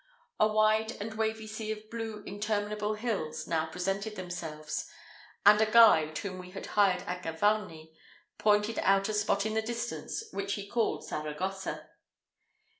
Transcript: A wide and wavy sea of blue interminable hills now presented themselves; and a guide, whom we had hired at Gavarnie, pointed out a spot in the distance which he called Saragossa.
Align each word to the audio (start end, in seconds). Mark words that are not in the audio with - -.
A 0.39 0.47
wide 0.47 0.93
and 0.99 1.13
wavy 1.13 1.45
sea 1.45 1.71
of 1.71 1.87
blue 1.91 2.23
interminable 2.25 2.95
hills 2.95 3.45
now 3.45 3.67
presented 3.67 4.15
themselves; 4.15 4.87
and 5.45 5.61
a 5.61 5.69
guide, 5.69 6.17
whom 6.17 6.39
we 6.39 6.49
had 6.49 6.65
hired 6.73 7.03
at 7.03 7.21
Gavarnie, 7.21 7.93
pointed 8.39 8.79
out 8.79 9.09
a 9.09 9.13
spot 9.13 9.45
in 9.45 9.53
the 9.53 9.61
distance 9.61 10.23
which 10.31 10.53
he 10.53 10.67
called 10.67 11.05
Saragossa. 11.05 11.91